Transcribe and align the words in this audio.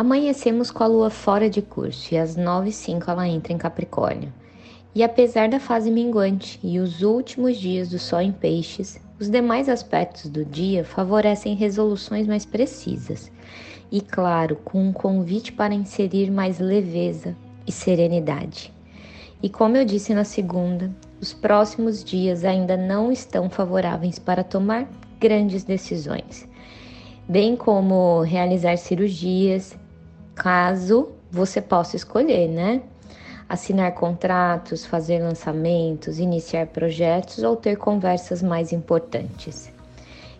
Amanhecemos 0.00 0.70
com 0.70 0.82
a 0.82 0.86
lua 0.86 1.10
fora 1.10 1.50
de 1.50 1.60
curso 1.60 2.14
e 2.14 2.16
às 2.16 2.34
9 2.34 2.68
h 2.68 2.72
05 2.72 3.10
ela 3.10 3.28
entra 3.28 3.52
em 3.52 3.58
Capricórnio. 3.58 4.32
E 4.94 5.02
apesar 5.02 5.46
da 5.46 5.60
fase 5.60 5.90
minguante 5.90 6.58
e 6.62 6.78
os 6.78 7.02
últimos 7.02 7.58
dias 7.58 7.90
do 7.90 7.98
Sol 7.98 8.22
em 8.22 8.32
Peixes, 8.32 8.98
os 9.20 9.28
demais 9.28 9.68
aspectos 9.68 10.30
do 10.30 10.42
dia 10.42 10.86
favorecem 10.86 11.54
resoluções 11.54 12.26
mais 12.26 12.46
precisas 12.46 13.30
e, 13.92 14.00
claro, 14.00 14.56
com 14.64 14.82
um 14.88 14.90
convite 14.90 15.52
para 15.52 15.74
inserir 15.74 16.30
mais 16.30 16.58
leveza 16.58 17.36
e 17.66 17.70
serenidade. 17.70 18.72
E 19.42 19.50
como 19.50 19.76
eu 19.76 19.84
disse 19.84 20.14
na 20.14 20.24
segunda, 20.24 20.90
os 21.20 21.34
próximos 21.34 22.02
dias 22.02 22.42
ainda 22.42 22.74
não 22.74 23.12
estão 23.12 23.50
favoráveis 23.50 24.18
para 24.18 24.42
tomar 24.42 24.88
grandes 25.20 25.62
decisões, 25.62 26.48
bem 27.28 27.54
como 27.54 28.22
realizar 28.22 28.78
cirurgias, 28.78 29.78
caso 30.40 31.10
você 31.30 31.60
possa 31.60 31.96
escolher, 31.96 32.48
né? 32.48 32.80
Assinar 33.46 33.92
contratos, 33.92 34.86
fazer 34.86 35.22
lançamentos, 35.22 36.18
iniciar 36.18 36.68
projetos 36.68 37.42
ou 37.42 37.56
ter 37.56 37.76
conversas 37.76 38.42
mais 38.42 38.72
importantes. 38.72 39.70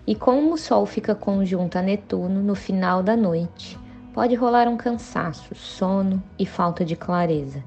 E 0.07 0.15
como 0.15 0.55
o 0.55 0.57
Sol 0.57 0.87
fica 0.87 1.15
conjunto 1.15 1.77
a 1.77 1.83
Netuno 1.83 2.43
no 2.43 2.55
final 2.55 3.03
da 3.03 3.15
noite, 3.15 3.79
pode 4.15 4.35
rolar 4.35 4.69
um 4.69 4.77
cansaço, 4.79 5.55
sono 5.55 6.23
e 6.39 6.47
falta 6.47 6.83
de 6.83 6.97
clareza. 6.97 7.63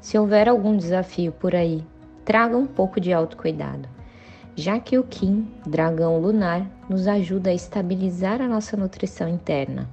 Se 0.00 0.16
houver 0.16 0.48
algum 0.48 0.78
desafio 0.78 1.32
por 1.32 1.54
aí, 1.54 1.84
traga 2.24 2.56
um 2.56 2.66
pouco 2.66 2.98
de 2.98 3.12
autocuidado, 3.12 3.86
já 4.56 4.80
que 4.80 4.96
o 4.96 5.04
Kim, 5.04 5.52
dragão 5.66 6.18
lunar, 6.18 6.66
nos 6.88 7.06
ajuda 7.06 7.50
a 7.50 7.54
estabilizar 7.54 8.40
a 8.40 8.48
nossa 8.48 8.74
nutrição 8.74 9.28
interna. 9.28 9.86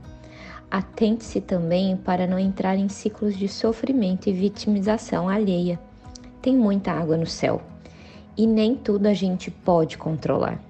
Atente-se 0.72 1.42
também 1.42 1.98
para 1.98 2.26
não 2.26 2.40
entrar 2.40 2.78
em 2.78 2.88
ciclos 2.88 3.38
de 3.38 3.50
sofrimento 3.50 4.30
e 4.30 4.32
vitimização 4.32 5.28
alheia. 5.28 5.78
Tem 6.42 6.56
muita 6.56 6.94
água 6.94 7.18
no 7.18 7.28
céu 7.28 7.62
e 8.38 8.48
nem 8.48 8.74
tudo 8.74 9.08
a 9.08 9.14
gente 9.14 9.52
pode 9.52 9.98
controlar. 9.98 10.64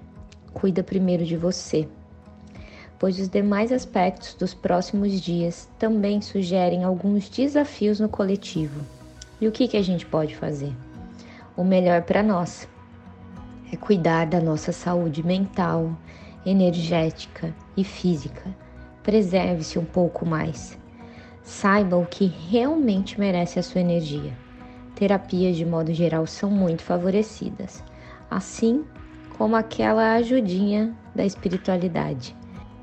Cuida 0.52 0.82
primeiro 0.82 1.24
de 1.24 1.36
você, 1.36 1.86
pois 2.98 3.20
os 3.20 3.28
demais 3.28 3.70
aspectos 3.70 4.34
dos 4.34 4.52
próximos 4.52 5.20
dias 5.20 5.68
também 5.78 6.20
sugerem 6.20 6.82
alguns 6.82 7.28
desafios 7.28 8.00
no 8.00 8.08
coletivo. 8.08 8.80
E 9.40 9.46
o 9.46 9.52
que, 9.52 9.68
que 9.68 9.76
a 9.76 9.82
gente 9.82 10.04
pode 10.04 10.34
fazer? 10.34 10.72
O 11.56 11.62
melhor 11.62 12.02
para 12.02 12.24
nós 12.24 12.68
é 13.72 13.76
cuidar 13.76 14.26
da 14.26 14.40
nossa 14.40 14.72
saúde 14.72 15.24
mental, 15.24 15.96
energética 16.44 17.54
e 17.76 17.84
física 17.84 18.52
preserve-se 19.02 19.78
um 19.78 19.84
pouco 19.84 20.24
mais. 20.24 20.78
Saiba 21.42 21.96
o 21.96 22.06
que 22.06 22.26
realmente 22.26 23.18
merece 23.18 23.58
a 23.58 23.62
sua 23.62 23.80
energia. 23.80 24.32
Terapias, 24.94 25.56
de 25.56 25.66
modo 25.66 25.92
geral, 25.92 26.26
são 26.26 26.50
muito 26.50 26.82
favorecidas, 26.82 27.82
assim 28.30 28.84
como 29.36 29.56
aquela 29.56 30.14
ajudinha 30.14 30.94
da 31.14 31.24
espiritualidade. 31.24 32.36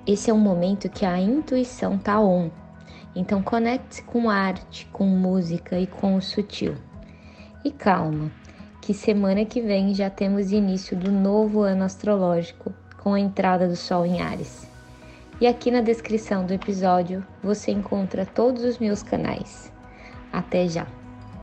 Esse 0.06 0.30
é 0.30 0.34
um 0.34 0.40
momento 0.40 0.90
que 0.90 1.06
a 1.06 1.20
intuição 1.20 1.98
tá 1.98 2.20
on. 2.20 2.50
Então 3.16 3.42
conecte-se 3.42 4.04
com 4.04 4.30
arte, 4.30 4.88
com 4.92 5.06
música 5.06 5.80
e 5.80 5.88
com 5.88 6.16
o 6.16 6.22
sutil. 6.22 6.76
E 7.64 7.72
calma, 7.72 8.32
que 8.82 8.94
semana 8.94 9.46
que 9.46 9.62
vem 9.62 9.94
já 9.94 10.10
temos 10.10 10.52
início 10.52 10.98
do 10.98 11.12
novo 11.12 11.62
ano 11.62 11.84
astrológico 11.84 12.74
com 12.98 13.14
a 13.14 13.20
entrada 13.20 13.68
do 13.68 13.76
Sol 13.76 14.06
em 14.06 14.22
Ares. 14.22 14.69
E 15.42 15.48
aqui 15.48 15.72
na 15.72 15.80
descrição 15.80 16.46
do 16.46 16.54
episódio 16.54 17.26
você 17.42 17.72
encontra 17.72 18.26
todos 18.26 18.64
os 18.64 18.78
meus 18.78 19.02
canais. 19.02 19.72
Até 20.34 20.68
já! 20.68 20.99